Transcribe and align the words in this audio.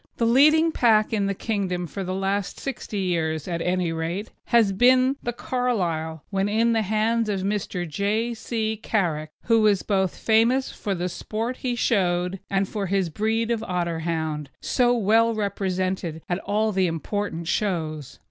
The 0.17 0.25
leading 0.25 0.71
pack 0.71 1.13
in 1.13 1.27
the 1.27 1.35
Kingdom 1.35 1.85
for 1.85 2.03
the 2.03 2.15
last 2.15 2.59
sixty 2.59 2.97
years, 3.01 3.47
at 3.47 3.61
any 3.61 3.91
rate, 3.91 4.31
has 4.45 4.71
been 4.71 5.15
the 5.21 5.31
Carlisle 5.31 6.23
when 6.31 6.49
in 6.49 6.73
the 6.73 6.81
hands 6.81 7.29
of 7.29 7.41
Mr. 7.41 7.87
J. 7.87 8.33
C. 8.33 8.77
Carrick, 8.77 9.29
who 9.43 9.61
was 9.61 9.83
famous 9.83 10.69
both 10.69 10.75
for 10.75 10.95
the 10.95 11.07
sport 11.07 11.57
he 11.57 11.75
showed 11.75 12.39
and 12.49 12.67
for 12.67 12.87
his 12.87 13.11
breed 13.11 13.51
of 13.51 13.61
Otterhound, 13.61 14.47
so 14.59 14.91
well 14.97 15.35
represented 15.35 16.23
at 16.27 16.39
all 16.39 16.71
the 16.71 16.87
important 16.87 17.47
shows. 17.47 18.17